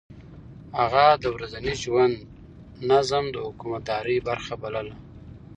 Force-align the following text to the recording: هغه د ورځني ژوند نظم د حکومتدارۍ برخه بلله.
هغه 0.79 1.05
د 1.23 1.25
ورځني 1.35 1.73
ژوند 1.83 2.15
نظم 2.89 3.23
د 3.31 3.35
حکومتدارۍ 3.45 4.17
برخه 4.29 4.53
بلله. 4.61 4.95